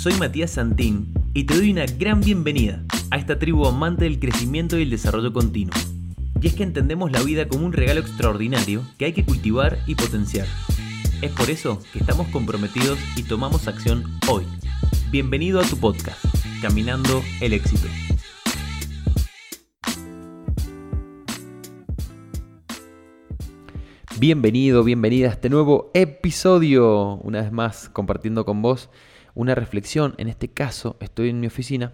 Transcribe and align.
Soy 0.00 0.14
Matías 0.14 0.52
Santín 0.52 1.12
y 1.34 1.44
te 1.44 1.54
doy 1.54 1.72
una 1.72 1.84
gran 1.84 2.22
bienvenida 2.22 2.82
a 3.10 3.18
esta 3.18 3.38
tribu 3.38 3.66
amante 3.66 4.04
del 4.04 4.18
crecimiento 4.18 4.78
y 4.78 4.82
el 4.84 4.88
desarrollo 4.88 5.30
continuo. 5.30 5.74
Y 6.40 6.46
es 6.46 6.54
que 6.54 6.62
entendemos 6.62 7.12
la 7.12 7.22
vida 7.22 7.46
como 7.48 7.66
un 7.66 7.74
regalo 7.74 8.00
extraordinario 8.00 8.82
que 8.96 9.04
hay 9.04 9.12
que 9.12 9.26
cultivar 9.26 9.76
y 9.86 9.96
potenciar. 9.96 10.46
Es 11.20 11.30
por 11.32 11.50
eso 11.50 11.82
que 11.92 11.98
estamos 11.98 12.28
comprometidos 12.28 12.98
y 13.14 13.24
tomamos 13.24 13.68
acción 13.68 14.04
hoy. 14.30 14.46
Bienvenido 15.10 15.60
a 15.60 15.64
tu 15.64 15.76
podcast, 15.76 16.24
Caminando 16.62 17.22
el 17.42 17.52
éxito. 17.52 17.86
Bienvenido, 24.18 24.82
bienvenida 24.82 25.28
a 25.28 25.32
este 25.32 25.50
nuevo 25.50 25.90
episodio. 25.92 27.16
Una 27.16 27.42
vez 27.42 27.52
más 27.52 27.90
compartiendo 27.90 28.46
con 28.46 28.62
vos 28.62 28.88
una 29.40 29.54
reflexión. 29.54 30.14
En 30.18 30.28
este 30.28 30.48
caso, 30.48 30.96
estoy 31.00 31.30
en 31.30 31.40
mi 31.40 31.46
oficina. 31.46 31.92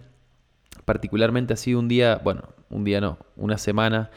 Particularmente 0.83 1.53
ha 1.53 1.57
sido 1.57 1.79
un 1.79 1.87
día, 1.87 2.19
bueno, 2.23 2.43
un 2.69 2.83
día 2.83 2.99
no, 2.99 3.19
una 3.37 3.57
semana 3.57 4.11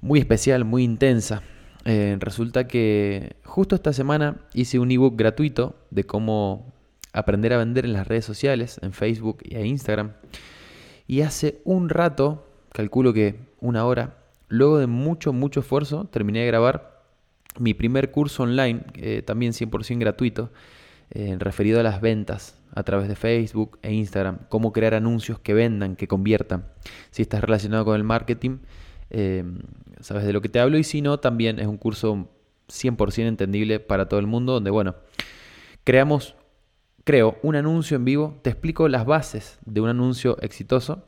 muy 0.00 0.18
especial, 0.18 0.64
muy 0.64 0.82
intensa. 0.82 1.42
Eh, 1.84 2.16
resulta 2.18 2.66
que 2.66 3.36
justo 3.44 3.76
esta 3.76 3.92
semana 3.92 4.40
hice 4.52 4.80
un 4.80 4.90
ebook 4.90 5.16
gratuito 5.16 5.76
de 5.90 6.04
cómo 6.04 6.72
aprender 7.12 7.52
a 7.52 7.58
vender 7.58 7.84
en 7.84 7.92
las 7.92 8.08
redes 8.08 8.24
sociales, 8.24 8.80
en 8.82 8.92
Facebook 8.92 9.38
y 9.44 9.54
en 9.54 9.66
Instagram. 9.66 10.12
Y 11.06 11.20
hace 11.20 11.60
un 11.64 11.88
rato, 11.88 12.48
calculo 12.72 13.12
que 13.12 13.36
una 13.60 13.84
hora, 13.84 14.18
luego 14.48 14.78
de 14.78 14.88
mucho, 14.88 15.32
mucho 15.32 15.60
esfuerzo, 15.60 16.06
terminé 16.06 16.40
de 16.40 16.46
grabar 16.46 17.02
mi 17.60 17.74
primer 17.74 18.10
curso 18.10 18.42
online, 18.42 18.80
eh, 18.94 19.22
también 19.22 19.52
100% 19.52 20.00
gratuito, 20.00 20.50
eh, 21.14 21.36
referido 21.38 21.80
a 21.80 21.82
las 21.84 22.00
ventas 22.00 22.60
a 22.74 22.82
través 22.82 23.08
de 23.08 23.14
Facebook 23.14 23.78
e 23.82 23.92
Instagram, 23.92 24.38
cómo 24.48 24.72
crear 24.72 24.94
anuncios 24.94 25.38
que 25.38 25.54
vendan, 25.54 25.94
que 25.94 26.08
conviertan. 26.08 26.66
Si 27.12 27.22
estás 27.22 27.40
relacionado 27.40 27.84
con 27.84 27.94
el 27.94 28.02
marketing, 28.02 28.58
eh, 29.10 29.44
sabes 30.00 30.24
de 30.24 30.32
lo 30.32 30.40
que 30.40 30.48
te 30.48 30.58
hablo 30.58 30.76
y 30.76 30.82
si 30.82 31.02
no, 31.02 31.20
también 31.20 31.60
es 31.60 31.68
un 31.68 31.76
curso 31.76 32.28
100% 32.68 33.28
entendible 33.28 33.78
para 33.78 34.08
todo 34.08 34.18
el 34.18 34.26
mundo, 34.26 34.54
donde, 34.54 34.70
bueno, 34.70 34.96
creamos, 35.84 36.34
creo 37.04 37.38
un 37.42 37.54
anuncio 37.54 37.96
en 37.96 38.04
vivo, 38.04 38.40
te 38.42 38.50
explico 38.50 38.88
las 38.88 39.06
bases 39.06 39.58
de 39.64 39.80
un 39.80 39.90
anuncio 39.90 40.36
exitoso 40.40 41.04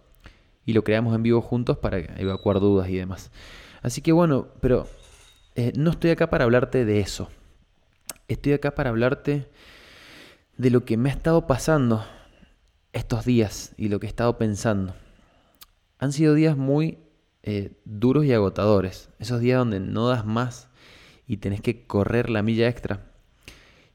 y 0.64 0.72
lo 0.72 0.84
creamos 0.84 1.16
en 1.16 1.24
vivo 1.24 1.40
juntos 1.40 1.78
para 1.78 1.98
evacuar 1.98 2.60
dudas 2.60 2.88
y 2.88 2.96
demás. 2.96 3.32
Así 3.82 4.02
que 4.02 4.12
bueno, 4.12 4.48
pero 4.60 4.86
eh, 5.56 5.72
no 5.76 5.90
estoy 5.90 6.10
acá 6.10 6.30
para 6.30 6.44
hablarte 6.44 6.84
de 6.84 7.00
eso. 7.00 7.28
Estoy 8.28 8.52
acá 8.52 8.74
para 8.74 8.90
hablarte 8.90 9.48
de 10.56 10.70
lo 10.70 10.84
que 10.84 10.96
me 10.96 11.10
ha 11.10 11.12
estado 11.12 11.46
pasando 11.46 12.04
estos 12.92 13.24
días 13.24 13.74
y 13.76 13.88
lo 13.88 14.00
que 14.00 14.06
he 14.06 14.08
estado 14.08 14.38
pensando. 14.38 14.94
Han 15.98 16.12
sido 16.12 16.34
días 16.34 16.56
muy 16.56 16.98
eh, 17.42 17.72
duros 17.84 18.24
y 18.24 18.32
agotadores. 18.32 19.10
Esos 19.18 19.40
días 19.40 19.58
donde 19.58 19.80
no 19.80 20.08
das 20.08 20.24
más 20.24 20.68
y 21.26 21.38
tenés 21.38 21.60
que 21.60 21.86
correr 21.86 22.30
la 22.30 22.42
milla 22.42 22.68
extra. 22.68 23.12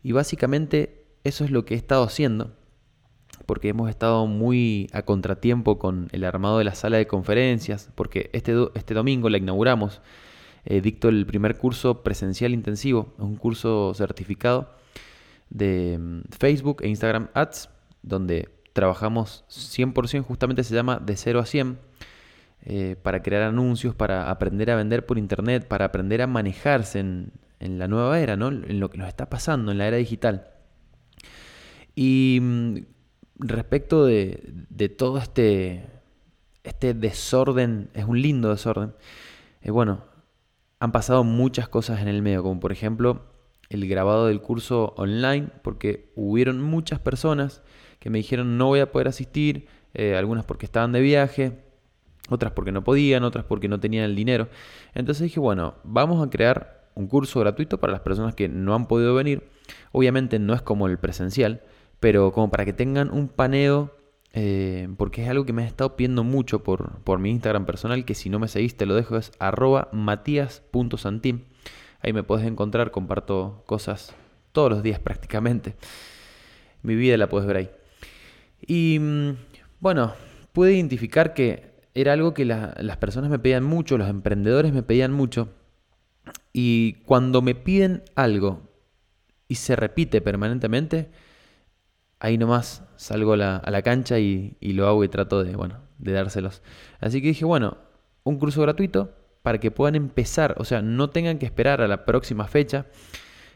Y 0.03 0.11
básicamente 0.11 1.05
eso 1.23 1.43
es 1.45 1.51
lo 1.51 1.65
que 1.65 1.73
he 1.73 1.77
estado 1.77 2.03
haciendo. 2.03 2.55
Porque 3.45 3.69
hemos 3.69 3.89
estado 3.89 4.27
muy 4.27 4.87
a 4.93 5.01
contratiempo 5.01 5.79
con 5.79 6.09
el 6.11 6.23
armado 6.23 6.59
de 6.59 6.63
la 6.63 6.75
sala 6.75 6.97
de 6.97 7.07
conferencias. 7.07 7.89
Porque 7.95 8.29
este, 8.33 8.55
este 8.75 8.93
domingo 8.93 9.29
la 9.29 9.37
inauguramos 9.37 10.01
eh, 10.63 10.79
dicto 10.81 11.09
el 11.09 11.25
primer 11.25 11.57
curso 11.57 12.03
presencial 12.03 12.53
intensivo, 12.53 13.15
un 13.17 13.35
curso 13.35 13.93
certificado 13.95 14.80
de 15.51 15.97
mm, 15.99 16.21
Facebook 16.31 16.81
e 16.81 16.87
Instagram 16.87 17.29
Ads, 17.35 17.69
donde 18.01 18.49
trabajamos 18.73 19.45
100%, 19.49 20.23
justamente 20.23 20.63
se 20.63 20.73
llama 20.73 20.99
de 20.99 21.15
0 21.15 21.39
a 21.39 21.45
100, 21.45 21.77
eh, 22.63 22.95
para 23.01 23.21
crear 23.21 23.43
anuncios, 23.43 23.93
para 23.93 24.29
aprender 24.31 24.71
a 24.71 24.75
vender 24.75 25.05
por 25.05 25.17
Internet, 25.17 25.67
para 25.67 25.85
aprender 25.85 26.21
a 26.21 26.27
manejarse 26.27 26.99
en, 26.99 27.31
la 27.59 27.87
nueva 27.87 28.19
era, 28.19 28.37
¿no? 28.37 28.47
en 28.47 28.79
lo 28.79 28.89
que 28.89 28.97
nos 28.97 29.07
está 29.07 29.29
pasando, 29.29 29.71
en 29.71 29.77
la 29.77 29.87
era 29.87 29.97
digital. 29.97 30.47
Y 31.93 32.39
mm, 32.41 32.77
respecto 33.37 34.05
de, 34.05 34.41
de 34.69 34.89
todo 34.89 35.19
este, 35.19 35.85
este 36.63 36.93
desorden, 36.93 37.89
es 37.93 38.05
un 38.05 38.21
lindo 38.21 38.49
desorden, 38.49 38.93
eh, 39.61 39.69
bueno, 39.69 40.05
han 40.79 40.91
pasado 40.91 41.23
muchas 41.23 41.69
cosas 41.69 42.01
en 42.01 42.07
el 42.07 42.21
medio, 42.23 42.41
como 42.41 42.59
por 42.59 42.71
ejemplo 42.71 43.30
el 43.71 43.87
grabado 43.87 44.27
del 44.27 44.41
curso 44.41 44.93
online, 44.97 45.47
porque 45.63 46.11
hubieron 46.15 46.61
muchas 46.61 46.99
personas 46.99 47.61
que 47.99 48.09
me 48.09 48.17
dijeron 48.17 48.57
no 48.57 48.67
voy 48.67 48.79
a 48.79 48.91
poder 48.91 49.07
asistir, 49.07 49.67
eh, 49.93 50.15
algunas 50.15 50.45
porque 50.45 50.65
estaban 50.65 50.91
de 50.91 51.01
viaje, 51.01 51.59
otras 52.29 52.51
porque 52.51 52.71
no 52.71 52.83
podían, 52.83 53.23
otras 53.23 53.45
porque 53.45 53.67
no 53.67 53.79
tenían 53.79 54.05
el 54.05 54.15
dinero. 54.15 54.49
Entonces 54.93 55.23
dije, 55.23 55.39
bueno, 55.39 55.75
vamos 55.83 56.25
a 56.25 56.29
crear 56.29 56.89
un 56.95 57.07
curso 57.07 57.39
gratuito 57.39 57.79
para 57.79 57.93
las 57.93 58.01
personas 58.01 58.35
que 58.35 58.49
no 58.49 58.75
han 58.75 58.87
podido 58.87 59.15
venir. 59.15 59.47
Obviamente 59.91 60.39
no 60.39 60.53
es 60.53 60.61
como 60.61 60.87
el 60.87 60.97
presencial, 60.97 61.61
pero 61.99 62.31
como 62.31 62.49
para 62.49 62.65
que 62.65 62.73
tengan 62.73 63.11
un 63.11 63.27
paneo 63.27 63.91
eh, 64.33 64.87
porque 64.97 65.23
es 65.23 65.29
algo 65.29 65.45
que 65.45 65.51
me 65.53 65.63
ha 65.63 65.67
estado 65.67 65.95
pidiendo 65.97 66.23
mucho 66.23 66.63
por, 66.63 66.99
por, 67.01 67.19
mi 67.19 67.29
Instagram 67.31 67.65
personal, 67.65 68.05
que 68.05 68.15
si 68.15 68.29
no 68.29 68.39
me 68.39 68.47
seguís 68.47 68.77
te 68.77 68.85
lo 68.85 68.95
dejo, 68.95 69.17
es 69.17 69.31
arroba 69.39 69.89
matías.santim. 69.91 71.41
Ahí 72.03 72.13
me 72.13 72.23
puedes 72.23 72.45
encontrar, 72.45 72.91
comparto 72.91 73.63
cosas 73.65 74.13
todos 74.51 74.69
los 74.69 74.83
días 74.83 74.99
prácticamente. 75.03 75.75
Mi 76.83 76.95
vida 76.95 77.17
la 77.17 77.29
puedes 77.29 77.47
ver 77.47 77.57
ahí. 77.57 77.69
Y 78.65 78.99
mm, 78.99 79.31
bueno, 79.79 80.13
pude 80.53 80.73
identificar 80.73 81.33
que 81.33 81.71
era 81.93 82.13
algo 82.13 82.33
que 82.33 82.45
las 82.45 82.97
personas 82.97 83.29
me 83.29 83.39
pedían 83.39 83.63
mucho, 83.63 83.97
los 83.97 84.09
emprendedores 84.09 84.73
me 84.73 84.83
pedían 84.83 85.11
mucho. 85.11 85.49
Y 86.53 86.93
cuando 87.05 87.41
me 87.41 87.55
piden 87.55 88.03
algo 88.15 88.69
y 89.47 89.55
se 89.55 89.75
repite 89.75 90.21
permanentemente, 90.21 91.11
ahí 92.19 92.37
nomás 92.37 92.83
salgo 92.95 93.33
a 93.33 93.37
la, 93.37 93.81
cancha 93.83 94.19
y, 94.19 94.57
lo 94.61 94.87
hago 94.87 95.03
y 95.03 95.09
trato 95.09 95.43
de, 95.43 95.55
bueno, 95.55 95.79
de 95.97 96.13
dárselos. 96.13 96.61
Así 96.99 97.21
que 97.21 97.29
dije, 97.29 97.45
bueno, 97.45 97.77
un 98.23 98.37
curso 98.37 98.61
gratuito 98.61 99.13
para 99.41 99.59
que 99.59 99.71
puedan 99.71 99.95
empezar, 99.95 100.55
o 100.57 100.65
sea, 100.65 100.81
no 100.81 101.09
tengan 101.09 101.39
que 101.39 101.45
esperar 101.45 101.81
a 101.81 101.87
la 101.87 102.05
próxima 102.05 102.47
fecha 102.47 102.85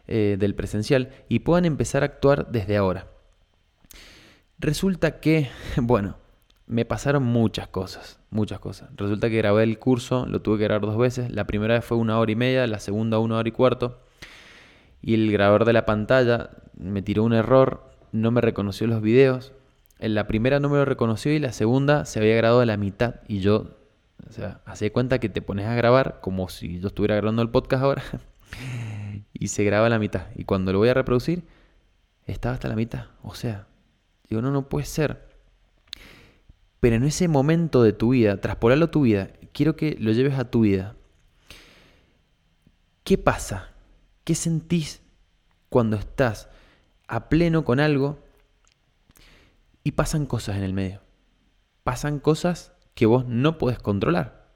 eh, 0.07 0.37
del 0.39 0.55
presencial 0.55 1.09
y 1.29 1.39
puedan 1.39 1.65
empezar 1.65 2.03
a 2.03 2.07
actuar 2.07 2.51
desde 2.51 2.77
ahora. 2.77 3.07
Resulta 4.59 5.19
que, 5.19 5.49
bueno, 5.77 6.17
me 6.67 6.85
pasaron 6.85 7.23
muchas 7.23 7.67
cosas, 7.67 8.19
muchas 8.29 8.59
cosas. 8.59 8.89
Resulta 8.95 9.29
que 9.29 9.37
grabé 9.37 9.63
el 9.63 9.77
curso, 9.77 10.25
lo 10.25 10.41
tuve 10.41 10.57
que 10.57 10.63
grabar 10.63 10.81
dos 10.81 10.97
veces. 10.97 11.31
La 11.31 11.45
primera 11.45 11.75
vez 11.75 11.85
fue 11.85 11.97
una 11.97 12.19
hora 12.19 12.31
y 12.31 12.35
media, 12.35 12.65
la 12.67 12.79
segunda 12.79 13.19
una 13.19 13.37
hora 13.37 13.49
y 13.49 13.51
cuarto. 13.51 14.01
Y 15.01 15.13
el 15.13 15.31
grabador 15.31 15.65
de 15.65 15.73
la 15.73 15.85
pantalla 15.85 16.49
me 16.75 17.03
tiró 17.03 17.23
un 17.23 17.33
error 17.33 17.95
no 18.15 18.31
me 18.31 18.41
reconoció 18.41 18.87
los 18.87 19.01
videos. 19.01 19.51
En 19.99 20.15
la 20.15 20.25
primera 20.25 20.59
no 20.59 20.69
me 20.69 20.77
lo 20.77 20.85
reconoció 20.85 21.33
y 21.33 21.39
la 21.39 21.51
segunda 21.51 22.05
se 22.05 22.19
había 22.19 22.35
grabado 22.35 22.61
a 22.61 22.65
la 22.65 22.77
mitad 22.77 23.15
y 23.27 23.39
yo, 23.39 23.77
o 24.27 24.31
sea, 24.31 24.61
hace 24.65 24.91
cuenta 24.91 25.19
que 25.19 25.29
te 25.29 25.41
pones 25.41 25.67
a 25.67 25.75
grabar 25.75 26.19
como 26.21 26.49
si 26.49 26.79
yo 26.79 26.87
estuviera 26.87 27.15
grabando 27.15 27.41
el 27.41 27.49
podcast 27.49 27.83
ahora 27.83 28.03
y 29.33 29.47
se 29.47 29.63
graba 29.63 29.89
la 29.89 29.99
mitad. 29.99 30.27
Y 30.35 30.45
cuando 30.45 30.73
lo 30.73 30.79
voy 30.79 30.89
a 30.89 30.93
reproducir, 30.93 31.43
estaba 32.25 32.55
hasta 32.55 32.67
la 32.67 32.75
mitad. 32.75 33.07
O 33.21 33.35
sea, 33.35 33.67
digo, 34.29 34.41
no, 34.41 34.51
no 34.51 34.67
puede 34.69 34.85
ser. 34.85 35.27
Pero 36.79 36.95
en 36.95 37.03
ese 37.03 37.27
momento 37.27 37.83
de 37.83 37.93
tu 37.93 38.09
vida, 38.09 38.41
traspolarlo 38.41 38.85
a 38.85 38.91
tu 38.91 39.01
vida, 39.01 39.29
quiero 39.53 39.75
que 39.75 39.97
lo 39.99 40.11
lleves 40.11 40.37
a 40.37 40.49
tu 40.49 40.61
vida. 40.61 40.95
¿Qué 43.03 43.17
pasa? 43.17 43.71
¿Qué 44.23 44.35
sentís 44.35 45.01
cuando 45.69 45.97
estás 45.97 46.49
a 47.07 47.29
pleno 47.29 47.65
con 47.65 47.79
algo 47.79 48.19
y 49.83 49.91
pasan 49.91 50.25
cosas 50.25 50.57
en 50.57 50.63
el 50.63 50.73
medio. 50.73 51.01
Pasan 51.83 52.19
cosas 52.19 52.73
que 52.95 53.05
vos 53.05 53.27
no 53.27 53.59
podés 53.59 53.77
controlar. 53.77 54.49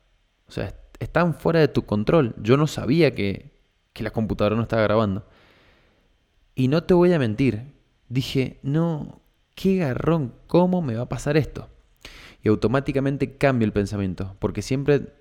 O 0.48 0.52
sea, 0.52 0.74
están 1.00 1.36
fuera 1.36 1.60
de 1.60 1.68
tu 1.68 1.86
control. 1.86 2.34
Yo 2.42 2.58
no 2.58 2.66
sabía 2.66 3.14
que, 3.14 3.62
que 3.94 4.04
la 4.04 4.12
computadora 4.12 4.56
no 4.56 4.64
estaba 4.64 4.82
grabando. 4.82 5.28
Y 6.56 6.70
no 6.70 6.84
te 6.84 6.94
voy 6.94 7.14
a 7.14 7.20
mentir. 7.20 7.74
Dije, 8.08 8.60
no, 8.64 9.22
qué 9.54 9.78
garrón, 9.78 10.34
¿cómo 10.48 10.82
me 10.82 10.96
va 10.96 11.04
a 11.04 11.10
pasar 11.10 11.38
esto? 11.38 11.70
Y 12.42 12.50
automáticamente 12.50 13.38
cambio 13.38 13.66
el 13.66 13.74
pensamiento. 13.74 14.36
Porque 14.40 14.62
siempre 14.62 15.14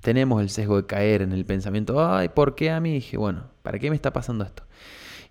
tenemos 0.00 0.40
el 0.40 0.50
sesgo 0.50 0.76
de 0.76 0.86
caer 0.86 1.22
en 1.22 1.32
el 1.32 1.44
pensamiento. 1.44 2.06
Ay, 2.06 2.28
¿por 2.28 2.54
qué 2.54 2.70
a 2.70 2.80
mí? 2.80 2.92
dije, 2.92 3.16
bueno, 3.16 3.50
¿para 3.62 3.78
qué 3.78 3.90
me 3.90 3.96
está 3.96 4.12
pasando 4.12 4.44
esto? 4.44 4.64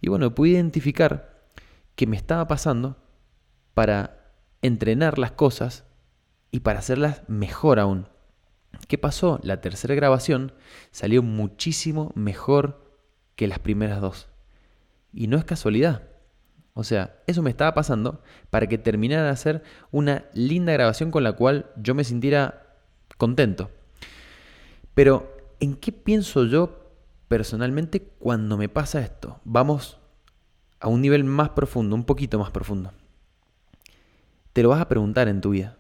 Y 0.01 0.09
bueno, 0.09 0.33
pude 0.35 0.49
identificar 0.49 1.47
que 1.95 2.07
me 2.07 2.17
estaba 2.17 2.47
pasando 2.47 2.97
para 3.73 4.33
entrenar 4.61 5.17
las 5.17 5.31
cosas 5.31 5.86
y 6.57 6.61
para 6.61 6.79
hacerlas 6.79 7.21
mejor 7.27 7.77
aún. 7.77 8.07
¿Qué 8.87 8.97
pasó? 8.97 9.39
La 9.43 9.61
tercera 9.61 9.93
grabación 9.93 10.53
salió 10.89 11.21
muchísimo 11.21 12.11
mejor 12.15 12.97
que 13.35 13.45
las 13.45 13.59
primeras 13.59 14.01
dos. 14.01 14.27
Y 15.13 15.27
no 15.27 15.37
es 15.37 15.45
casualidad. 15.45 16.07
O 16.73 16.83
sea, 16.83 17.21
eso 17.27 17.43
me 17.43 17.51
estaba 17.51 17.75
pasando 17.75 18.23
para 18.49 18.65
que 18.65 18.79
terminara 18.79 19.25
de 19.25 19.29
hacer 19.29 19.61
una 19.91 20.25
linda 20.33 20.73
grabación 20.73 21.11
con 21.11 21.23
la 21.23 21.33
cual 21.33 21.69
yo 21.75 21.93
me 21.93 22.03
sintiera 22.03 22.75
contento. 23.19 23.69
Pero, 24.95 25.31
¿en 25.59 25.75
qué 25.75 25.91
pienso 25.91 26.45
yo 26.45 26.91
personalmente 27.27 28.01
cuando 28.01 28.57
me 28.57 28.67
pasa 28.67 29.01
esto? 29.01 29.41
Vamos 29.43 29.99
a 30.79 30.87
un 30.87 31.01
nivel 31.01 31.23
más 31.23 31.49
profundo, 31.49 31.95
un 31.95 32.03
poquito 32.03 32.39
más 32.39 32.49
profundo. 32.49 32.93
Te 34.53 34.63
lo 34.63 34.69
vas 34.69 34.81
a 34.81 34.87
preguntar 34.87 35.27
en 35.27 35.39
tu 35.39 35.51
vida. 35.51 35.77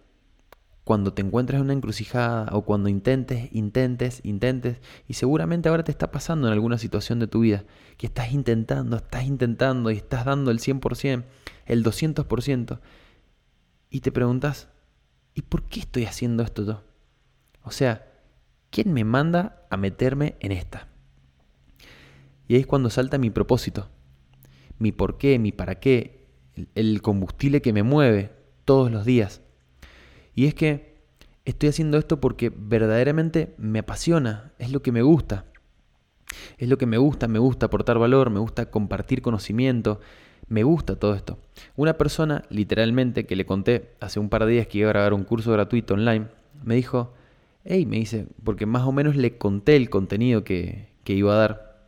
Cuando 0.87 1.11
te 1.11 1.21
encuentres 1.21 1.57
en 1.57 1.65
una 1.65 1.73
encrucijada 1.73 2.47
o 2.53 2.61
cuando 2.61 2.87
intentes, 2.87 3.49
intentes, 3.53 4.21
intentes, 4.23 4.79
y 5.05 5.15
seguramente 5.15 5.67
ahora 5.67 5.83
te 5.83 5.91
está 5.91 6.11
pasando 6.11 6.47
en 6.47 6.53
alguna 6.53 6.77
situación 6.77 7.19
de 7.19 7.27
tu 7.27 7.41
vida, 7.41 7.65
que 7.97 8.07
estás 8.07 8.31
intentando, 8.31 8.95
estás 8.95 9.25
intentando 9.25 9.91
y 9.91 9.97
estás 9.97 10.23
dando 10.23 10.49
el 10.49 10.59
100%, 10.59 11.25
el 11.65 11.83
200%, 11.83 12.79
y 13.89 13.99
te 13.99 14.13
preguntas, 14.13 14.69
¿y 15.33 15.41
por 15.41 15.63
qué 15.63 15.81
estoy 15.81 16.05
haciendo 16.05 16.41
esto 16.41 16.63
yo? 16.63 16.83
O 17.63 17.71
sea, 17.71 18.07
¿quién 18.69 18.93
me 18.93 19.03
manda 19.03 19.67
a 19.69 19.75
meterme 19.75 20.37
en 20.39 20.53
esta? 20.53 20.87
Y 22.47 22.53
ahí 22.55 22.61
es 22.61 22.65
cuando 22.65 22.89
salta 22.89 23.17
mi 23.17 23.29
propósito, 23.29 23.89
mi 24.79 24.93
por 24.93 25.17
qué, 25.17 25.37
mi 25.37 25.51
para 25.51 25.81
qué, 25.81 26.29
el 26.75 27.01
combustible 27.01 27.61
que 27.61 27.73
me 27.73 27.83
mueve 27.83 28.31
todos 28.63 28.89
los 28.89 29.03
días. 29.03 29.41
Y 30.37 30.45
es 30.45 30.53
que 30.53 30.93
estoy 31.45 31.69
haciendo 31.69 31.97
esto 31.97 32.21
porque 32.21 32.53
verdaderamente 32.55 33.55
me 33.57 33.79
apasiona, 33.79 34.51
es 34.59 34.71
lo 34.71 34.83
que 34.83 34.91
me 34.91 35.01
gusta. 35.01 35.45
Es 36.59 36.69
lo 36.69 36.77
que 36.77 36.85
me 36.85 36.99
gusta, 36.99 37.27
me 37.27 37.39
gusta 37.39 37.65
aportar 37.65 37.97
valor, 37.97 38.29
me 38.29 38.39
gusta 38.39 38.69
compartir 38.69 39.23
conocimiento, 39.23 39.99
me 40.47 40.61
gusta 40.61 40.95
todo 40.95 41.15
esto. 41.15 41.39
Una 41.75 41.97
persona, 41.97 42.43
literalmente, 42.51 43.25
que 43.25 43.35
le 43.35 43.47
conté 43.47 43.95
hace 43.99 44.19
un 44.19 44.29
par 44.29 44.45
de 44.45 44.51
días 44.51 44.67
que 44.67 44.77
iba 44.77 44.91
a 44.91 44.93
grabar 44.93 45.15
un 45.15 45.23
curso 45.23 45.51
gratuito 45.51 45.95
online, 45.95 46.27
me 46.63 46.75
dijo, 46.75 47.15
hey, 47.65 47.87
me 47.87 47.97
dice, 47.97 48.27
porque 48.43 48.67
más 48.67 48.83
o 48.83 48.91
menos 48.91 49.15
le 49.15 49.39
conté 49.39 49.75
el 49.75 49.89
contenido 49.89 50.43
que, 50.43 50.89
que 51.03 51.13
iba 51.13 51.33
a 51.33 51.37
dar. 51.37 51.87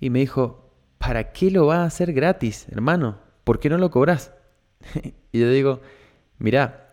Y 0.00 0.08
me 0.08 0.20
dijo, 0.20 0.70
¿para 0.96 1.32
qué 1.32 1.50
lo 1.50 1.66
vas 1.66 1.80
a 1.80 1.84
hacer 1.84 2.14
gratis, 2.14 2.66
hermano? 2.70 3.18
¿Por 3.44 3.60
qué 3.60 3.68
no 3.68 3.76
lo 3.76 3.90
cobras? 3.90 4.32
y 5.32 5.38
yo 5.38 5.50
digo, 5.50 5.82
mirá, 6.38 6.85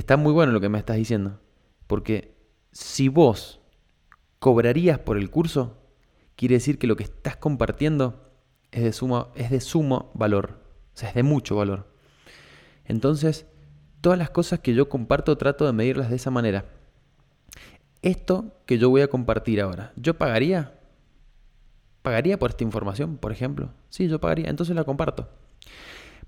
está 0.00 0.16
muy 0.16 0.32
bueno 0.32 0.52
lo 0.52 0.60
que 0.60 0.68
me 0.68 0.78
estás 0.78 0.96
diciendo, 0.96 1.40
porque 1.86 2.36
si 2.72 3.08
vos 3.08 3.60
cobrarías 4.38 4.98
por 4.98 5.16
el 5.16 5.30
curso, 5.30 5.78
quiere 6.36 6.56
decir 6.56 6.78
que 6.78 6.86
lo 6.86 6.96
que 6.96 7.04
estás 7.04 7.36
compartiendo 7.36 8.30
es 8.72 8.82
de 8.82 8.92
sumo, 8.92 9.32
es 9.36 9.50
de 9.50 9.60
sumo 9.60 10.10
valor, 10.14 10.60
o 10.94 10.96
sea, 10.96 11.08
es 11.08 11.14
de 11.14 11.22
mucho 11.22 11.56
valor. 11.56 11.88
Entonces, 12.84 13.46
todas 14.00 14.18
las 14.18 14.30
cosas 14.30 14.60
que 14.60 14.74
yo 14.74 14.88
comparto 14.88 15.38
trato 15.38 15.64
de 15.64 15.72
medirlas 15.72 16.10
de 16.10 16.16
esa 16.16 16.30
manera. 16.30 16.66
Esto 18.02 18.52
que 18.66 18.76
yo 18.76 18.90
voy 18.90 19.00
a 19.00 19.08
compartir 19.08 19.62
ahora, 19.62 19.92
¿yo 19.96 20.18
pagaría? 20.18 20.78
¿Pagaría 22.02 22.38
por 22.38 22.50
esta 22.50 22.64
información, 22.64 23.16
por 23.16 23.32
ejemplo? 23.32 23.72
Sí, 23.88 24.08
yo 24.08 24.20
pagaría, 24.20 24.50
entonces 24.50 24.76
la 24.76 24.84
comparto. 24.84 25.30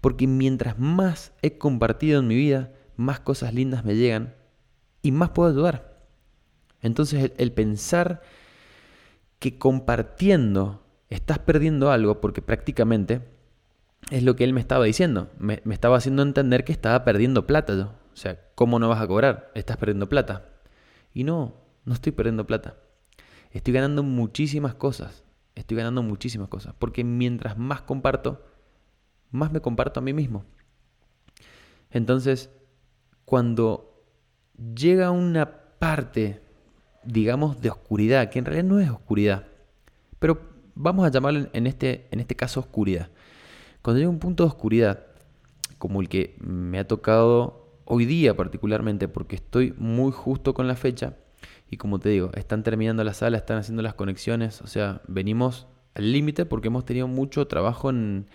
Porque 0.00 0.26
mientras 0.26 0.78
más 0.78 1.34
he 1.42 1.58
compartido 1.58 2.20
en 2.20 2.28
mi 2.28 2.36
vida, 2.36 2.72
más 2.96 3.20
cosas 3.20 3.54
lindas 3.54 3.84
me 3.84 3.94
llegan 3.94 4.34
y 5.02 5.12
más 5.12 5.30
puedo 5.30 5.50
ayudar. 5.50 5.96
Entonces 6.80 7.32
el, 7.36 7.52
pensar 7.52 8.22
que 9.38 9.58
compartiendo 9.58 10.82
estás 11.08 11.38
perdiendo 11.38 11.90
algo, 11.90 12.20
porque 12.20 12.42
prácticamente 12.42 13.22
es 14.10 14.22
lo 14.22 14.36
que 14.36 14.44
él 14.44 14.52
me 14.52 14.60
estaba 14.60 14.84
diciendo. 14.84 15.30
Me, 15.38 15.60
me, 15.64 15.74
estaba 15.74 15.96
haciendo 15.96 16.22
entender 16.22 16.64
que 16.64 16.72
estaba 16.72 17.04
perdiendo 17.04 17.46
plata 17.46 17.74
yo. 17.74 17.92
O 18.12 18.16
sea, 18.16 18.40
¿cómo 18.54 18.78
no 18.78 18.88
vas 18.88 19.00
a 19.00 19.06
cobrar? 19.06 19.50
Estás 19.54 19.76
perdiendo 19.76 20.08
plata. 20.08 20.48
Y 21.12 21.24
no, 21.24 21.54
no 21.84 21.94
estoy 21.94 22.12
perdiendo 22.12 22.46
plata. 22.46 22.76
Estoy 23.50 23.74
ganando 23.74 24.02
muchísimas 24.02 24.74
cosas. 24.74 25.24
Estoy 25.54 25.76
ganando 25.78 26.02
muchísimas 26.02 26.48
cosas. 26.48 26.74
Porque 26.78 27.04
mientras 27.04 27.56
más 27.56 27.82
comparto, 27.82 28.44
más 29.30 29.52
me 29.52 29.60
comparto 29.60 30.00
a 30.00 30.02
mí 30.02 30.12
mismo. 30.12 30.44
Entonces, 31.90 32.50
cuando 33.26 33.92
llega 34.74 35.10
una 35.10 35.50
parte, 35.78 36.40
digamos, 37.04 37.60
de 37.60 37.68
oscuridad, 37.68 38.30
que 38.30 38.38
en 38.38 38.46
realidad 38.46 38.64
no 38.64 38.80
es 38.80 38.88
oscuridad, 38.88 39.46
pero 40.18 40.40
vamos 40.74 41.04
a 41.04 41.10
llamarlo 41.10 41.48
en 41.52 41.66
este, 41.66 42.06
en 42.10 42.20
este 42.20 42.36
caso 42.36 42.60
oscuridad. 42.60 43.10
Cuando 43.82 43.98
llega 43.98 44.10
un 44.10 44.20
punto 44.20 44.44
de 44.44 44.48
oscuridad, 44.48 45.06
como 45.76 46.00
el 46.00 46.08
que 46.08 46.36
me 46.40 46.78
ha 46.78 46.86
tocado 46.86 47.68
hoy 47.84 48.06
día 48.06 48.34
particularmente, 48.34 49.08
porque 49.08 49.36
estoy 49.36 49.74
muy 49.76 50.12
justo 50.12 50.54
con 50.54 50.68
la 50.68 50.76
fecha, 50.76 51.14
y 51.68 51.76
como 51.78 51.98
te 51.98 52.08
digo, 52.10 52.30
están 52.34 52.62
terminando 52.62 53.02
la 53.02 53.12
sala, 53.12 53.36
están 53.36 53.58
haciendo 53.58 53.82
las 53.82 53.94
conexiones, 53.94 54.62
o 54.62 54.68
sea, 54.68 55.02
venimos 55.08 55.66
al 55.94 56.12
límite 56.12 56.46
porque 56.46 56.68
hemos 56.68 56.84
tenido 56.84 57.08
mucho 57.08 57.48
trabajo 57.48 57.90
en, 57.90 58.28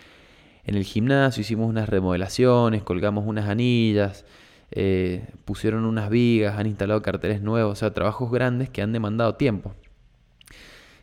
en 0.65 0.75
el 0.75 0.83
gimnasio 0.83 1.41
hicimos 1.41 1.69
unas 1.69 1.88
remodelaciones, 1.88 2.83
colgamos 2.83 3.25
unas 3.25 3.47
anillas, 3.47 4.25
eh, 4.71 5.33
pusieron 5.45 5.85
unas 5.85 6.09
vigas, 6.09 6.57
han 6.57 6.65
instalado 6.65 7.01
carteles 7.01 7.41
nuevos, 7.41 7.73
o 7.73 7.75
sea, 7.75 7.94
trabajos 7.94 8.31
grandes 8.31 8.69
que 8.69 8.81
han 8.81 8.94
demandado 8.94 9.35
tiempo. 9.35 9.75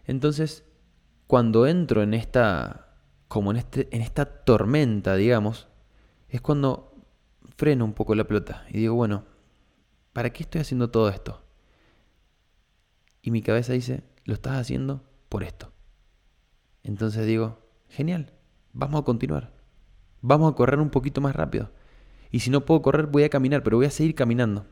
Entonces, 0.06 0.64
cuando 1.26 1.66
entro 1.66 2.02
en 2.02 2.14
esta, 2.14 2.96
como 3.28 3.50
en, 3.50 3.58
este, 3.58 3.88
en 3.94 4.00
esta 4.00 4.24
tormenta, 4.24 5.16
digamos, 5.16 5.68
es 6.28 6.40
cuando 6.40 6.94
freno 7.56 7.84
un 7.84 7.92
poco 7.92 8.14
la 8.14 8.24
pelota 8.24 8.64
y 8.70 8.78
digo, 8.78 8.94
bueno, 8.94 9.24
¿para 10.14 10.30
qué 10.30 10.42
estoy 10.42 10.62
haciendo 10.62 10.90
todo 10.90 11.10
esto? 11.10 11.44
Y 13.20 13.30
mi 13.30 13.42
cabeza 13.42 13.74
dice, 13.74 14.04
lo 14.24 14.34
estás 14.34 14.56
haciendo 14.56 15.04
por 15.28 15.42
esto. 15.42 15.72
Entonces 16.82 17.26
digo, 17.26 17.58
genial, 17.88 18.32
vamos 18.72 19.02
a 19.02 19.04
continuar. 19.04 19.52
Vamos 20.22 20.50
a 20.50 20.56
correr 20.56 20.80
un 20.80 20.90
poquito 20.90 21.20
más 21.20 21.36
rápido. 21.36 21.70
Y 22.30 22.40
si 22.40 22.50
no 22.50 22.64
puedo 22.64 22.82
correr, 22.82 23.06
voy 23.06 23.22
a 23.22 23.30
caminar, 23.30 23.62
pero 23.62 23.76
voy 23.78 23.86
a 23.86 23.90
seguir 23.90 24.14
caminando. 24.14 24.66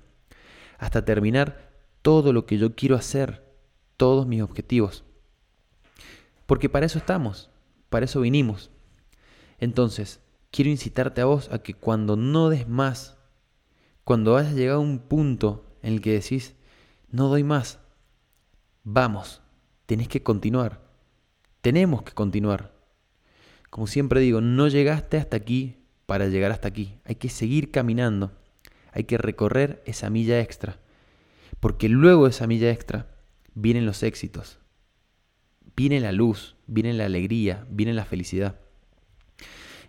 Hasta 0.79 1.05
terminar 1.05 1.71
todo 2.03 2.33
lo 2.33 2.47
que 2.47 2.59
yo 2.59 2.75
quiero 2.75 2.97
hacer, 2.97 3.45
todos 3.97 4.27
mis 4.27 4.43
objetivos. 4.43 5.05
Porque 6.47 6.69
para 6.69 6.87
eso 6.87 6.99
estamos, 6.99 7.51
para 7.89 8.05
eso 8.05 8.21
vinimos. 8.21 8.71
Entonces, 9.59 10.21
quiero 10.51 10.71
incitarte 10.71 11.21
a 11.21 11.25
vos 11.25 11.51
a 11.51 11.59
que 11.59 11.75
cuando 11.75 12.17
no 12.17 12.51
des 12.51 12.69
más, 12.69 13.17
cuando 14.05 14.37
hayas 14.37 14.55
llegado 14.55 14.79
a 14.79 14.83
un 14.83 15.01
punto 15.01 15.65
en 15.83 15.95
el 15.95 16.01
que 16.01 16.13
decís, 16.13 16.55
no 17.11 17.29
doy 17.29 17.43
más, 17.43 17.81
vamos, 18.85 19.43
tenés 19.87 20.09
que 20.09 20.23
continuar. 20.23 20.81
Tenemos 21.61 22.03
que 22.03 22.13
continuar. 22.13 22.77
Como 23.71 23.87
siempre 23.87 24.21
digo, 24.21 24.41
no 24.41 24.69
llegaste 24.69 25.17
hasta 25.17 25.37
aquí 25.37 25.86
para 26.07 26.29
llegar 26.29 26.53
hasta 26.53 26.69
aquí. 26.69 26.95
Hay 27.05 27.17
que 27.17 27.29
seguir 27.29 27.71
caminando. 27.71 28.33
Hay 28.93 29.05
que 29.05 29.19
recorrer 29.19 29.83
esa 29.85 30.09
milla 30.09 30.41
extra. 30.41 30.79
Porque 31.61 31.89
luego 31.89 32.25
de 32.25 32.31
esa 32.31 32.47
milla 32.47 32.71
extra 32.71 33.09
vienen 33.55 33.87
los 33.87 34.03
éxitos. 34.03 34.59
Viene 35.77 36.01
la 36.01 36.13
luz, 36.13 36.57
viene 36.67 36.93
la 36.95 37.05
alegría, 37.05 37.67
viene 37.69 37.93
la 37.93 38.05
felicidad. 38.05 38.59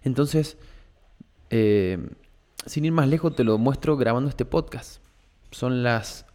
Entonces, 0.04 0.58
eh, 1.50 2.10
sin 2.66 2.86
ir 2.86 2.92
más 2.92 3.08
lejos, 3.08 3.36
te 3.36 3.44
lo 3.44 3.58
muestro 3.58 3.96
grabando 3.96 4.30
este 4.30 4.46
podcast. 4.46 5.02
Son 5.52 5.84
las 5.84 6.26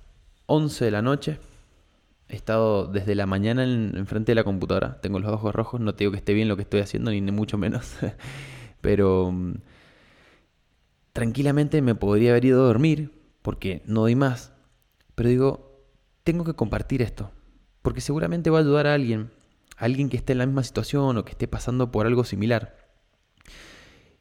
11 0.46 0.84
de 0.84 0.90
la 0.90 1.02
noche. 1.02 1.38
He 2.28 2.36
estado 2.36 2.86
desde 2.86 3.14
la 3.14 3.26
mañana 3.26 3.64
en, 3.64 4.06
frente 4.06 4.32
de 4.32 4.36
la 4.36 4.44
computadora. 4.44 5.00
Tengo 5.02 5.18
los 5.18 5.30
ojos 5.30 5.54
rojos. 5.54 5.80
No 5.80 5.94
te 5.94 6.04
digo 6.04 6.12
que 6.12 6.18
esté 6.18 6.32
bien 6.32 6.48
lo 6.48 6.56
que 6.56 6.62
estoy 6.62 6.80
haciendo, 6.80 7.10
ni 7.10 7.20
mucho 7.20 7.58
menos. 7.58 7.96
Pero 8.82 9.32
mm, 9.32 9.54
tranquilamente 11.14 11.80
me 11.80 11.94
podría 11.94 12.32
haber 12.32 12.44
ido 12.44 12.62
a 12.62 12.66
dormir 12.66 13.22
porque 13.40 13.82
no 13.86 14.02
doy 14.02 14.14
más. 14.14 14.52
Pero 15.14 15.30
digo, 15.30 15.86
tengo 16.24 16.44
que 16.44 16.54
compartir 16.54 17.00
esto. 17.00 17.30
Porque 17.80 18.02
seguramente 18.02 18.50
va 18.50 18.58
a 18.58 18.60
ayudar 18.60 18.86
a 18.86 18.94
alguien. 18.94 19.30
A 19.78 19.86
alguien 19.86 20.10
que 20.10 20.18
esté 20.18 20.32
en 20.32 20.38
la 20.38 20.46
misma 20.46 20.62
situación 20.62 21.16
o 21.16 21.24
que 21.24 21.32
esté 21.32 21.48
pasando 21.48 21.90
por 21.90 22.06
algo 22.06 22.24
similar. 22.24 22.76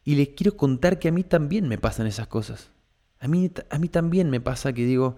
Y 0.04 0.16
les 0.16 0.30
quiero 0.30 0.58
contar 0.58 0.98
que 0.98 1.10
a 1.10 1.12
mí 1.12 1.24
también 1.24 1.68
me 1.68 1.78
pasan 1.78 2.08
esas 2.08 2.28
cosas. 2.28 2.72
A 3.20 3.28
mí, 3.28 3.52
a 3.70 3.78
mí 3.78 3.88
también 3.88 4.30
me 4.32 4.42
pasa 4.42 4.74
que 4.74 4.86
digo, 4.86 5.16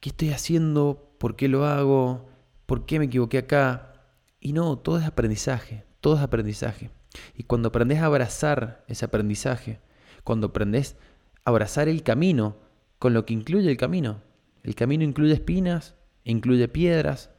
¿qué 0.00 0.10
estoy 0.10 0.30
haciendo? 0.30 1.14
¿Por 1.18 1.36
qué 1.36 1.48
lo 1.48 1.64
hago? 1.64 2.28
¿Por 2.66 2.84
qué 2.84 2.98
me 2.98 3.06
equivoqué 3.06 3.38
acá? 3.38 3.94
Y 4.40 4.52
no, 4.52 4.76
todo 4.76 4.98
es 4.98 5.06
aprendizaje, 5.06 5.84
todo 6.00 6.16
es 6.16 6.20
aprendizaje. 6.20 6.90
Y 7.36 7.44
cuando 7.44 7.68
aprendes 7.68 8.00
a 8.00 8.06
abrazar 8.06 8.84
ese 8.88 9.04
aprendizaje, 9.04 9.80
cuando 10.24 10.48
aprendes 10.48 10.96
a 11.44 11.50
abrazar 11.50 11.88
el 11.88 12.02
camino 12.02 12.56
con 12.98 13.14
lo 13.14 13.26
que 13.26 13.34
incluye 13.34 13.70
el 13.70 13.76
camino, 13.76 14.22
el 14.62 14.74
camino 14.74 15.04
incluye 15.04 15.34
espinas, 15.34 15.94
incluye 16.24 16.68
piedras, 16.68 17.30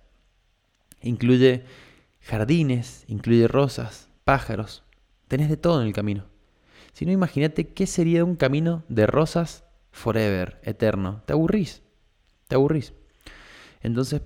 incluye 1.01 1.63
jardines, 2.21 3.03
incluye 3.07 3.47
rosas, 3.47 4.09
pájaros, 4.23 4.85
Tenés 5.27 5.49
de 5.49 5.57
todo 5.57 5.81
en 5.81 5.87
el 5.87 5.93
camino. 5.93 6.25
Si 6.93 7.05
no, 7.05 7.11
imagínate 7.11 7.67
qué 7.69 7.87
sería 7.87 8.23
un 8.23 8.35
camino 8.35 8.83
de 8.89 9.07
rosas 9.07 9.65
forever, 9.91 10.59
eterno. 10.63 11.23
Te 11.25 11.33
aburrís, 11.33 11.81
te 12.47 12.55
aburrís. 12.55 12.93
Entonces, 13.81 14.21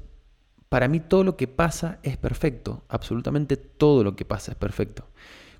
para 0.69 0.87
mí 0.87 0.99
todo 0.99 1.23
lo 1.23 1.35
que 1.35 1.47
pasa 1.47 1.99
es 2.03 2.17
perfecto, 2.17 2.83
absolutamente 2.87 3.57
todo 3.57 4.03
lo 4.03 4.15
que 4.15 4.23
pasa 4.23 4.51
es 4.51 4.57
perfecto. 4.57 5.07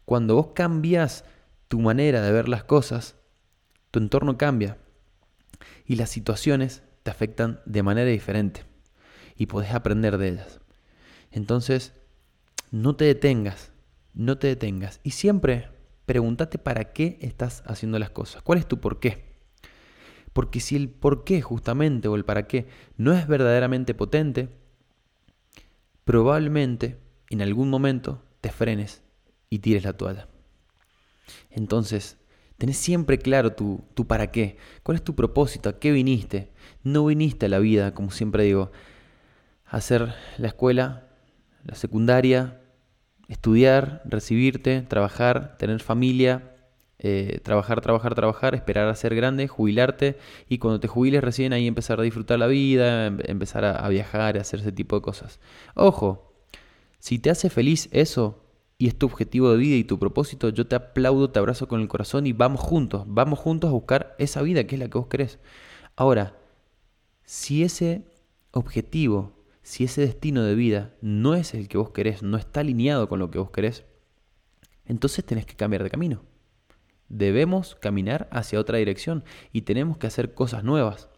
Cuando 0.06 0.36
vos 0.36 0.50
cambias 0.54 1.26
tu 1.68 1.80
manera 1.80 2.22
de 2.22 2.32
ver 2.32 2.48
las 2.48 2.64
cosas, 2.64 3.16
tu 3.92 4.00
entorno 4.00 4.38
cambia 4.38 4.78
y 5.86 5.96
las 5.96 6.12
situaciones 6.12 6.84
te 7.04 7.12
afectan 7.12 7.60
de 7.66 7.84
manera 7.84 8.10
diferente 8.10 8.64
y 9.36 9.48
podés 9.48 9.74
aprender 9.74 10.18
de 10.20 10.30
ellas. 10.30 10.60
Entonces, 11.32 11.94
no 12.72 12.96
te 12.96 13.06
detengas, 13.06 13.72
no 14.14 14.38
te 14.38 14.48
detengas 14.48 15.00
y 15.04 15.12
siempre 15.12 15.70
pregúntate 16.06 16.60
para 16.60 16.94
qué 16.94 17.18
estás 17.22 17.64
haciendo 17.66 17.98
las 17.98 18.12
cosas, 18.12 18.44
cuál 18.44 18.60
es 18.60 18.68
tu 18.68 18.80
por 18.80 19.00
qué. 19.00 19.30
Porque 20.34 20.60
si 20.60 20.76
el 20.76 20.90
por 20.90 21.24
qué 21.24 21.42
justamente 21.42 22.08
o 22.08 22.16
el 22.16 22.26
para 22.26 22.48
qué 22.48 22.68
no 22.98 23.14
es 23.14 23.28
verdaderamente 23.28 23.96
potente, 23.96 24.59
probablemente 26.10 26.98
en 27.30 27.44
algún 27.44 27.70
momento 27.70 28.24
te 28.42 28.50
frenes 28.50 29.04
y 29.48 29.60
tires 29.60 29.84
la 29.84 29.94
toalla. 29.94 30.28
Entonces, 31.52 32.18
tenés 32.58 32.78
siempre 32.78 33.20
claro 33.20 33.54
tu, 33.54 33.84
tu, 33.94 34.08
para 34.08 34.32
qué, 34.32 34.58
cuál 34.82 34.96
es 34.96 35.04
tu 35.04 35.14
propósito, 35.14 35.70
a 35.70 35.78
qué 35.78 35.92
viniste. 35.92 36.52
No 36.82 37.06
viniste 37.06 37.46
a 37.46 37.50
la 37.50 37.60
vida, 37.60 37.94
como 37.94 38.10
siempre 38.10 38.44
digo, 38.44 38.72
a 39.68 39.78
hacer 39.78 40.16
la 40.40 40.48
escuela, 40.48 41.10
la 41.64 41.76
secundaria, 41.76 42.60
estudiar, 43.28 44.02
recibirte, 44.04 44.82
trabajar, 44.82 45.58
tener 45.60 45.80
familia, 45.80 46.56
eh, 47.02 47.40
trabajar, 47.44 47.80
trabajar, 47.80 48.14
trabajar, 48.14 48.56
esperar 48.56 48.90
a 48.90 48.96
ser 48.96 49.16
grande, 49.16 49.48
jubilarte 49.48 50.18
y 50.50 50.58
cuando 50.58 50.82
te 50.82 50.90
jubiles 50.90 51.24
recién 51.24 51.54
ahí 51.54 51.66
empezar 51.66 51.98
a 52.00 52.04
disfrutar 52.04 52.38
la 52.40 52.48
vida, 52.48 53.08
em, 53.08 53.20
empezar 53.24 53.64
a, 53.64 53.88
viajar, 53.88 54.38
a 54.38 54.42
hacer 54.42 54.60
ese 54.60 54.74
tipo 54.74 54.98
de 54.98 55.02
cosas. 55.02 55.40
Ojo, 55.76 56.34
si 57.00 57.18
te 57.18 57.30
hace 57.30 57.50
feliz 57.50 57.88
eso 57.92 58.44
y 58.78 58.88
es 58.88 58.98
tu 58.98 59.06
objetivo 59.06 59.52
de 59.52 59.58
vida 59.58 59.76
y 59.78 59.86
tu 59.86 59.98
propósito, 59.98 60.50
yo 60.50 60.68
te 60.68 60.76
aplaudo, 60.76 61.30
te 61.32 61.40
abrazo 61.40 61.70
con 61.70 61.80
el 61.80 61.88
corazón 61.88 62.28
y 62.28 62.34
vamos 62.34 62.60
juntos, 62.60 63.06
vamos 63.08 63.40
juntos 63.40 63.70
a 63.70 63.74
buscar 63.74 64.16
esa 64.20 64.42
vida 64.42 64.66
que 64.66 64.76
es 64.76 64.80
la 64.80 64.90
que 64.90 64.98
vos 64.98 65.08
querés. 65.08 65.40
Ahora, 65.96 66.36
si 67.24 67.64
ese 67.64 68.04
objetivo, 68.52 69.32
si 69.62 69.86
ese 69.86 70.02
destino 70.02 70.44
de 70.44 70.56
vida 70.56 70.94
no 71.02 71.36
es 71.36 71.54
el 71.54 71.70
que 71.70 71.78
vos 71.78 71.92
querés, 71.92 72.24
no 72.24 72.38
está 72.38 72.60
alineado 72.60 73.08
con 73.08 73.20
lo 73.20 73.32
que 73.32 73.40
vos 73.40 73.52
querés, 73.52 73.86
entonces 74.86 75.24
tenés 75.24 75.46
que 75.46 75.56
cambiar 75.56 75.84
de 75.84 75.90
camino. 75.90 76.29
Debemos 77.10 77.76
caminar 77.76 78.30
hacia 78.32 78.60
otra 78.60 78.78
dirección 78.78 79.24
y 79.52 79.62
tenemos 79.62 79.98
que 79.98 80.08
hacer 80.08 80.34
cosas 80.34 80.64
nuevas. 80.64 81.10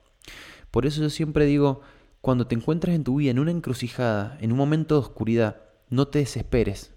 Por 0.71 0.85
eso 0.85 1.01
yo 1.01 1.09
siempre 1.09 1.45
digo, 1.45 1.81
cuando 2.21 2.47
te 2.47 2.55
encuentres 2.55 2.95
en 2.95 3.03
tu 3.03 3.15
vida 3.17 3.31
en 3.31 3.39
una 3.39 3.51
encrucijada, 3.51 4.37
en 4.39 4.51
un 4.51 4.57
momento 4.57 4.95
de 4.95 5.01
oscuridad, 5.01 5.63
no 5.89 6.07
te 6.07 6.19
desesperes. 6.19 6.93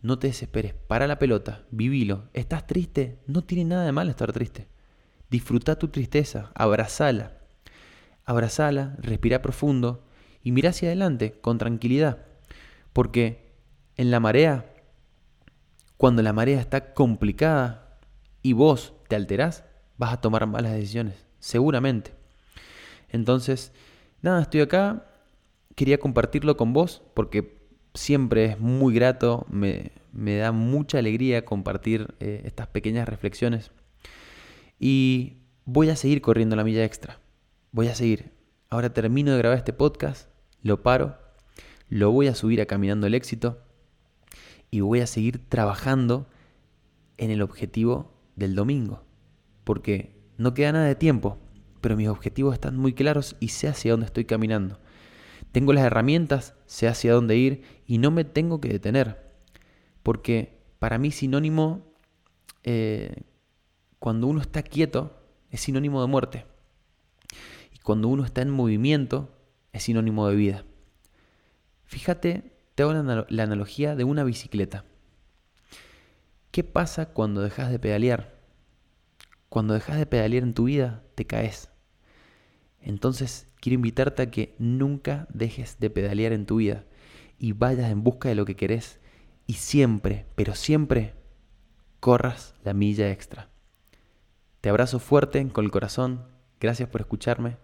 No 0.00 0.18
te 0.20 0.28
desesperes. 0.28 0.74
Para 0.74 1.08
la 1.08 1.18
pelota, 1.18 1.64
vivilo. 1.70 2.28
¿Estás 2.32 2.66
triste? 2.66 3.18
No 3.26 3.42
tiene 3.42 3.64
nada 3.64 3.84
de 3.84 3.92
malo 3.92 4.10
estar 4.10 4.32
triste. 4.32 4.68
Disfruta 5.30 5.76
tu 5.76 5.88
tristeza, 5.88 6.52
abrazala. 6.54 7.38
Abrazala, 8.24 8.94
respira 8.98 9.42
profundo 9.42 10.04
y 10.42 10.52
mira 10.52 10.70
hacia 10.70 10.88
adelante 10.88 11.40
con 11.40 11.58
tranquilidad. 11.58 12.26
Porque 12.92 13.52
en 13.96 14.10
la 14.12 14.20
marea, 14.20 14.72
cuando 15.96 16.22
la 16.22 16.32
marea 16.32 16.60
está 16.60 16.94
complicada, 16.94 17.87
y 18.48 18.54
vos 18.54 18.94
te 19.08 19.16
alterás, 19.16 19.62
vas 19.98 20.14
a 20.14 20.22
tomar 20.22 20.46
malas 20.46 20.72
decisiones, 20.72 21.26
seguramente. 21.38 22.14
Entonces, 23.10 23.72
nada, 24.22 24.40
estoy 24.40 24.62
acá, 24.62 25.04
quería 25.74 26.00
compartirlo 26.00 26.56
con 26.56 26.72
vos 26.72 27.02
porque 27.12 27.60
siempre 27.92 28.46
es 28.46 28.58
muy 28.58 28.94
grato, 28.94 29.44
me, 29.50 29.92
da 30.14 30.50
mucha 30.52 30.96
alegría 30.96 31.44
compartir 31.44 32.14
eh, 32.20 32.40
estas 32.46 32.68
pequeñas 32.68 33.06
reflexiones. 33.06 33.70
Y 34.80 35.42
voy 35.66 35.90
a 35.90 35.96
seguir 35.96 36.22
corriendo 36.22 36.56
la 36.56 36.64
milla 36.64 36.86
extra, 36.86 37.20
voy 37.70 37.88
a 37.88 37.94
seguir. 37.94 38.32
Ahora 38.70 38.94
termino 38.94 39.32
de 39.32 39.36
grabar 39.36 39.58
este 39.58 39.74
podcast, 39.74 40.30
lo 40.62 40.82
paro, 40.82 41.18
lo 41.90 42.12
voy 42.12 42.28
a 42.28 42.34
subir 42.34 42.62
a 42.62 42.66
Caminando 42.66 43.06
el 43.06 43.14
Éxito 43.14 43.58
y 44.70 44.80
voy 44.80 45.00
a 45.00 45.06
seguir 45.06 45.38
trabajando 45.50 46.26
en 47.18 47.30
el 47.30 47.42
objetivo 47.42 48.17
del 48.38 48.54
domingo, 48.54 49.02
porque 49.64 50.16
no 50.36 50.54
queda 50.54 50.72
nada 50.72 50.86
de 50.86 50.94
tiempo, 50.94 51.38
pero 51.80 51.96
mis 51.96 52.08
objetivos 52.08 52.54
están 52.54 52.76
muy 52.76 52.92
claros 52.92 53.36
y 53.40 53.48
sé 53.48 53.68
hacia 53.68 53.92
dónde 53.92 54.06
estoy 54.06 54.24
caminando. 54.24 54.78
Tengo 55.52 55.72
las 55.72 55.84
herramientas, 55.84 56.54
sé 56.66 56.88
hacia 56.88 57.12
dónde 57.12 57.36
ir 57.36 57.62
y 57.86 57.98
no 57.98 58.10
me 58.10 58.24
tengo 58.24 58.60
que 58.60 58.68
detener, 58.68 59.26
porque 60.02 60.58
para 60.78 60.98
mí 60.98 61.10
sinónimo, 61.10 61.92
eh, 62.62 63.22
cuando 63.98 64.26
uno 64.26 64.40
está 64.40 64.62
quieto, 64.62 65.18
es 65.50 65.60
sinónimo 65.60 66.00
de 66.00 66.06
muerte. 66.06 66.46
Y 67.74 67.78
cuando 67.78 68.08
uno 68.08 68.24
está 68.24 68.42
en 68.42 68.50
movimiento, 68.50 69.34
es 69.72 69.84
sinónimo 69.84 70.28
de 70.28 70.36
vida. 70.36 70.64
Fíjate, 71.84 72.52
te 72.74 72.82
hago 72.82 72.92
la 72.92 73.42
analogía 73.42 73.96
de 73.96 74.04
una 74.04 74.22
bicicleta. 74.22 74.84
¿Qué 76.58 76.64
pasa 76.64 77.06
cuando 77.06 77.40
dejas 77.42 77.70
de 77.70 77.78
pedalear? 77.78 78.36
Cuando 79.48 79.74
dejas 79.74 79.96
de 79.96 80.06
pedalear 80.06 80.42
en 80.42 80.54
tu 80.54 80.64
vida, 80.64 81.04
te 81.14 81.24
caes. 81.24 81.70
Entonces, 82.80 83.46
quiero 83.60 83.74
invitarte 83.74 84.22
a 84.22 84.30
que 84.32 84.56
nunca 84.58 85.28
dejes 85.32 85.78
de 85.78 85.88
pedalear 85.88 86.32
en 86.32 86.46
tu 86.46 86.56
vida 86.56 86.84
y 87.38 87.52
vayas 87.52 87.92
en 87.92 88.02
busca 88.02 88.28
de 88.28 88.34
lo 88.34 88.44
que 88.44 88.56
querés 88.56 88.98
y 89.46 89.52
siempre, 89.52 90.26
pero 90.34 90.56
siempre, 90.56 91.14
corras 92.00 92.56
la 92.64 92.74
milla 92.74 93.08
extra. 93.12 93.50
Te 94.60 94.68
abrazo 94.68 94.98
fuerte 94.98 95.48
con 95.50 95.64
el 95.64 95.70
corazón, 95.70 96.24
gracias 96.58 96.88
por 96.88 97.02
escucharme, 97.02 97.56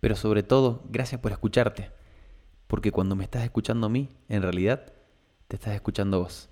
pero 0.00 0.16
sobre 0.16 0.42
todo, 0.42 0.82
gracias 0.90 1.20
por 1.20 1.30
escucharte, 1.30 1.92
porque 2.66 2.90
cuando 2.90 3.14
me 3.14 3.22
estás 3.22 3.44
escuchando 3.44 3.86
a 3.86 3.90
mí, 3.90 4.08
en 4.28 4.42
realidad, 4.42 4.92
te 5.46 5.54
estás 5.54 5.72
escuchando 5.76 6.18
vos. 6.18 6.48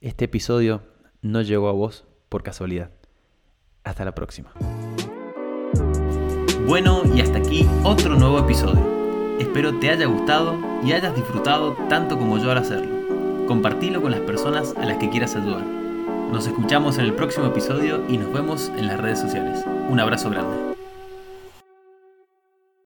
Este 0.00 0.24
episodio 0.24 0.98
no 1.22 1.42
llegó 1.42 1.68
a 1.68 1.72
vos 1.72 2.04
por 2.28 2.42
casualidad. 2.42 2.90
Hasta 3.84 4.04
la 4.04 4.14
próxima. 4.14 4.52
Bueno, 6.66 7.02
y 7.14 7.20
hasta 7.20 7.38
aquí 7.38 7.66
otro 7.84 8.14
nuevo 8.14 8.38
episodio. 8.38 8.80
Espero 9.38 9.78
te 9.78 9.90
haya 9.90 10.06
gustado 10.06 10.56
y 10.84 10.92
hayas 10.92 11.14
disfrutado 11.16 11.76
tanto 11.88 12.18
como 12.18 12.38
yo 12.38 12.50
al 12.50 12.58
hacerlo. 12.58 13.46
Compartilo 13.48 14.00
con 14.00 14.12
las 14.12 14.20
personas 14.20 14.74
a 14.76 14.86
las 14.86 14.98
que 14.98 15.10
quieras 15.10 15.34
ayudar. 15.34 15.64
Nos 16.30 16.46
escuchamos 16.46 16.98
en 16.98 17.06
el 17.06 17.14
próximo 17.14 17.46
episodio 17.46 18.04
y 18.08 18.18
nos 18.18 18.32
vemos 18.32 18.70
en 18.76 18.86
las 18.86 19.00
redes 19.00 19.18
sociales. 19.18 19.64
Un 19.88 19.98
abrazo 19.98 20.30
grande. 20.30 20.69